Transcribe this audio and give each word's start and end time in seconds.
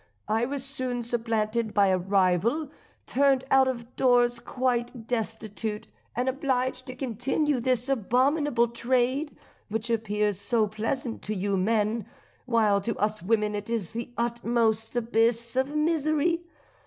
I 0.27 0.47
was 0.47 0.63
soon 0.63 1.03
supplanted 1.03 1.75
by 1.75 1.89
a 1.89 1.97
rival, 1.99 2.71
turned 3.05 3.43
out 3.51 3.67
of 3.67 3.95
doors 3.95 4.39
quite 4.39 5.05
destitute, 5.05 5.87
and 6.15 6.27
obliged 6.27 6.87
to 6.87 6.95
continue 6.95 7.59
this 7.59 7.87
abominable 7.87 8.69
trade, 8.69 9.37
which 9.69 9.91
appears 9.91 10.41
so 10.41 10.65
pleasant 10.65 11.21
to 11.21 11.35
you 11.35 11.55
men, 11.55 12.07
while 12.47 12.81
to 12.81 12.97
us 12.97 13.21
women 13.21 13.53
it 13.53 13.69
is 13.69 13.91
the 13.91 14.09
utmost 14.17 14.95
abyss 14.95 15.55
of 15.55 15.75
misery. 15.75 16.41